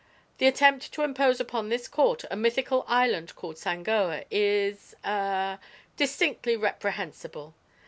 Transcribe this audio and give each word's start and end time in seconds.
The 0.39 0.47
attempt 0.47 0.91
to 0.93 1.03
impose 1.03 1.39
upon 1.39 1.69
this 1.69 1.87
court 1.87 2.25
a 2.31 2.35
mythical 2.35 2.83
island 2.87 3.35
called 3.35 3.57
Sangoa 3.57 4.25
is 4.31 4.95
eh 5.03 5.57
distinctly 5.95 6.55
reprehensible. 6.57 7.53